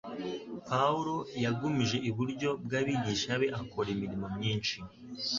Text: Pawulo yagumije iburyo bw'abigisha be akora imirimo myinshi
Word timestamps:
Pawulo 0.67 1.15
yagumije 1.43 1.97
iburyo 2.09 2.49
bw'abigisha 2.63 3.31
be 3.41 3.47
akora 3.59 3.87
imirimo 3.95 4.27
myinshi 4.35 4.75